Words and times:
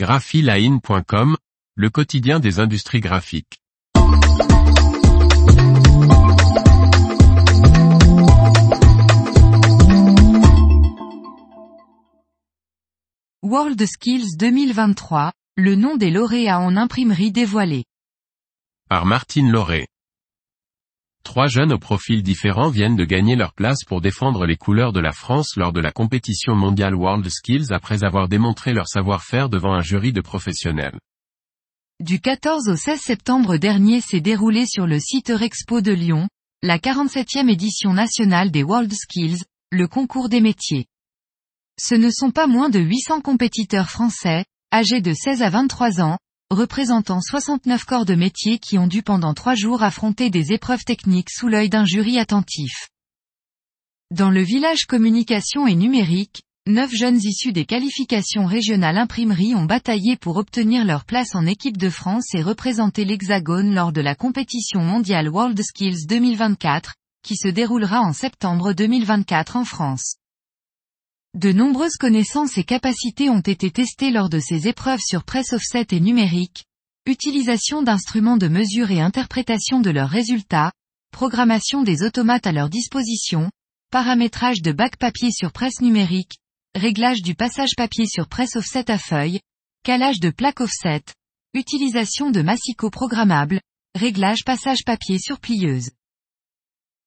graphiline.com, 0.00 1.36
le 1.74 1.90
quotidien 1.90 2.40
des 2.40 2.58
industries 2.58 3.00
graphiques. 3.00 3.60
World 13.42 13.84
Skills 13.84 14.38
2023, 14.38 15.32
le 15.58 15.74
nom 15.74 15.98
des 15.98 16.10
lauréats 16.10 16.60
en 16.60 16.78
imprimerie 16.78 17.30
dévoilé. 17.30 17.84
Par 18.88 19.04
Martine 19.04 19.50
Lauré. 19.50 19.86
Trois 21.24 21.46
jeunes 21.46 21.72
aux 21.72 21.78
profils 21.78 22.22
différents 22.22 22.70
viennent 22.70 22.96
de 22.96 23.04
gagner 23.04 23.36
leur 23.36 23.52
place 23.52 23.84
pour 23.86 24.00
défendre 24.00 24.46
les 24.46 24.56
couleurs 24.56 24.92
de 24.92 25.00
la 25.00 25.12
France 25.12 25.56
lors 25.56 25.72
de 25.72 25.80
la 25.80 25.92
compétition 25.92 26.54
mondiale 26.54 26.94
World 26.94 27.28
Skills 27.28 27.72
après 27.72 28.04
avoir 28.04 28.28
démontré 28.28 28.72
leur 28.72 28.88
savoir-faire 28.88 29.48
devant 29.48 29.74
un 29.74 29.82
jury 29.82 30.12
de 30.12 30.20
professionnels. 30.20 30.98
Du 32.00 32.18
14 32.18 32.68
au 32.68 32.76
16 32.76 32.98
septembre 32.98 33.58
dernier 33.58 34.00
s'est 34.00 34.22
déroulé 34.22 34.64
sur 34.66 34.86
le 34.86 34.98
site 34.98 35.30
Eurexpo 35.30 35.82
de 35.82 35.92
Lyon, 35.92 36.28
la 36.62 36.78
47e 36.78 37.50
édition 37.50 37.92
nationale 37.92 38.50
des 38.50 38.62
World 38.62 38.92
Skills, 38.92 39.44
le 39.70 39.86
concours 39.86 40.28
des 40.28 40.40
métiers. 40.40 40.86
Ce 41.78 41.94
ne 41.94 42.10
sont 42.10 42.30
pas 42.30 42.46
moins 42.46 42.70
de 42.70 42.80
800 42.80 43.20
compétiteurs 43.20 43.90
français, 43.90 44.44
âgés 44.72 45.00
de 45.00 45.12
16 45.12 45.42
à 45.42 45.50
23 45.50 46.00
ans, 46.00 46.18
représentant 46.50 47.20
69 47.20 47.84
corps 47.84 48.04
de 48.04 48.16
métier 48.16 48.58
qui 48.58 48.76
ont 48.76 48.88
dû 48.88 49.02
pendant 49.02 49.34
trois 49.34 49.54
jours 49.54 49.84
affronter 49.84 50.30
des 50.30 50.52
épreuves 50.52 50.84
techniques 50.84 51.30
sous 51.30 51.46
l'œil 51.46 51.68
d'un 51.68 51.84
jury 51.84 52.18
attentif. 52.18 52.88
Dans 54.10 54.30
le 54.30 54.42
village 54.42 54.86
communication 54.86 55.68
et 55.68 55.76
numérique, 55.76 56.42
neuf 56.66 56.90
jeunes 56.92 57.20
issus 57.22 57.52
des 57.52 57.64
qualifications 57.64 58.46
régionales 58.46 58.98
imprimerie 58.98 59.54
ont 59.54 59.64
bataillé 59.64 60.16
pour 60.16 60.36
obtenir 60.36 60.84
leur 60.84 61.04
place 61.04 61.36
en 61.36 61.46
équipe 61.46 61.76
de 61.76 61.88
France 61.88 62.34
et 62.34 62.42
représenter 62.42 63.04
l'Hexagone 63.04 63.72
lors 63.72 63.92
de 63.92 64.00
la 64.00 64.16
compétition 64.16 64.80
mondiale 64.80 65.28
World 65.28 65.60
Skills 65.62 66.06
2024, 66.08 66.94
qui 67.22 67.36
se 67.36 67.48
déroulera 67.48 68.00
en 68.00 68.12
septembre 68.12 68.72
2024 68.72 69.56
en 69.56 69.64
France. 69.64 70.16
De 71.34 71.52
nombreuses 71.52 71.96
connaissances 71.96 72.58
et 72.58 72.64
capacités 72.64 73.30
ont 73.30 73.40
été 73.40 73.70
testées 73.70 74.10
lors 74.10 74.28
de 74.28 74.40
ces 74.40 74.66
épreuves 74.66 75.00
sur 75.00 75.22
presse 75.22 75.52
offset 75.52 75.86
et 75.92 76.00
numérique, 76.00 76.64
utilisation 77.06 77.82
d'instruments 77.82 78.36
de 78.36 78.48
mesure 78.48 78.90
et 78.90 79.00
interprétation 79.00 79.80
de 79.80 79.90
leurs 79.90 80.08
résultats, 80.08 80.72
programmation 81.12 81.84
des 81.84 82.02
automates 82.02 82.48
à 82.48 82.52
leur 82.52 82.68
disposition, 82.68 83.48
paramétrage 83.92 84.60
de 84.60 84.72
bac 84.72 84.96
papier 84.96 85.30
sur 85.30 85.52
presse 85.52 85.80
numérique, 85.80 86.38
réglage 86.74 87.22
du 87.22 87.36
passage 87.36 87.76
papier 87.76 88.06
sur 88.06 88.26
presse 88.26 88.56
offset 88.56 88.90
à 88.90 88.98
feuille, 88.98 89.40
calage 89.84 90.18
de 90.18 90.30
plaque 90.30 90.60
offset, 90.60 91.04
utilisation 91.54 92.32
de 92.32 92.42
massicots 92.42 92.90
programmables, 92.90 93.60
réglage 93.94 94.44
passage 94.44 94.84
papier 94.84 95.20
sur 95.20 95.38
plieuse. 95.38 95.90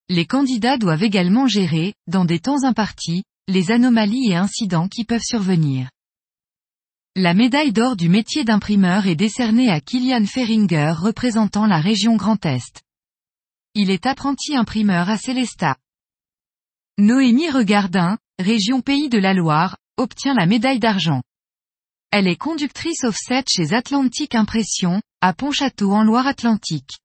Les 0.08 0.26
candidats 0.26 0.78
doivent 0.78 1.04
également 1.04 1.48
gérer, 1.48 1.94
dans 2.08 2.24
des 2.24 2.40
temps 2.40 2.64
impartis, 2.64 3.24
les 3.48 3.72
anomalies 3.72 4.32
et 4.32 4.36
incidents 4.36 4.88
qui 4.88 5.04
peuvent 5.04 5.24
survenir. 5.24 5.90
La 7.16 7.34
médaille 7.34 7.74
d'or 7.74 7.96
du 7.96 8.10
métier 8.10 8.44
d'imprimeur 8.44 9.08
est 9.08 9.16
décernée 9.16 9.70
à 9.70 9.82
Kilian 9.82 10.26
Feringer 10.26 10.94
représentant 10.98 11.66
la 11.66 11.80
région 11.80 12.16
Grand 12.16 12.44
Est. 12.46 12.82
Il 13.76 13.90
est 13.90 14.06
apprenti 14.06 14.56
imprimeur 14.56 15.10
à 15.10 15.18
Célestat. 15.18 15.78
Noémie 17.00 17.50
Regardin, 17.50 18.20
région 18.40 18.82
Pays 18.82 19.10
de 19.10 19.18
la 19.18 19.34
Loire, 19.34 19.78
obtient 19.98 20.36
la 20.36 20.46
médaille 20.46 20.80
d'argent. 20.80 21.24
Elle 22.12 22.28
est 22.28 22.36
conductrice 22.36 23.04
offset 23.04 23.44
chez 23.50 23.74
Atlantique 23.74 24.36
Impression, 24.36 25.02
à 25.20 25.34
Pontchâteau 25.34 25.92
en 25.92 26.04
Loire-Atlantique. 26.04 27.00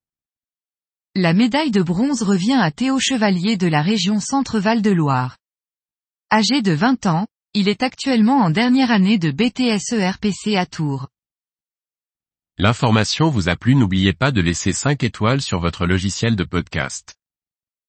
La 1.15 1.33
médaille 1.33 1.71
de 1.71 1.81
bronze 1.81 2.23
revient 2.23 2.59
à 2.61 2.71
Théo 2.71 2.99
Chevalier 3.01 3.57
de 3.57 3.67
la 3.67 3.81
région 3.81 4.21
Centre-Val 4.21 4.83
de 4.83 4.91
Loire. 4.91 5.38
Âgé 6.31 6.61
de 6.61 6.73
20 6.73 7.07
ans, 7.07 7.27
il 7.55 7.69
est 7.69 7.83
actuellement 7.83 8.37
en 8.41 8.51
dernière 8.51 8.91
année 8.91 9.17
de 9.17 9.31
BTSE 9.31 9.95
RPC 9.95 10.59
à 10.59 10.67
Tours. 10.67 11.09
L'information 12.59 13.31
vous 13.31 13.49
a 13.49 13.57
plu 13.57 13.75
n'oubliez 13.75 14.13
pas 14.13 14.31
de 14.31 14.43
laisser 14.43 14.73
5 14.75 15.03
étoiles 15.05 15.41
sur 15.41 15.59
votre 15.59 15.87
logiciel 15.87 16.37
de 16.37 16.45
podcast. 16.45 17.18